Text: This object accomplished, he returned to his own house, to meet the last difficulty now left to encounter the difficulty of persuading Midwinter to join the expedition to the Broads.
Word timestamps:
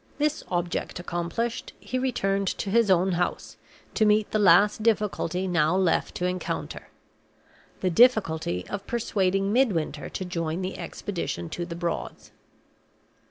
This 0.17 0.43
object 0.47 0.99
accomplished, 0.99 1.73
he 1.79 1.99
returned 1.99 2.47
to 2.47 2.71
his 2.71 2.89
own 2.89 3.11
house, 3.11 3.57
to 3.93 4.03
meet 4.03 4.31
the 4.31 4.39
last 4.39 4.81
difficulty 4.81 5.45
now 5.47 5.75
left 5.75 6.15
to 6.15 6.25
encounter 6.25 6.87
the 7.81 7.91
difficulty 7.91 8.67
of 8.67 8.87
persuading 8.87 9.53
Midwinter 9.53 10.09
to 10.09 10.25
join 10.25 10.63
the 10.63 10.75
expedition 10.79 11.49
to 11.49 11.67
the 11.67 11.75
Broads. 11.75 12.31